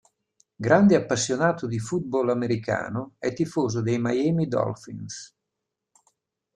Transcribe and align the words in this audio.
Grande 0.59 0.95
appassionato 0.95 1.67
di 1.67 1.77
football 1.77 2.29
americano, 2.31 3.13
è 3.19 3.33
tifoso 3.33 3.83
dei 3.83 3.99
Miami 3.99 4.47
Dolphins. 4.47 5.35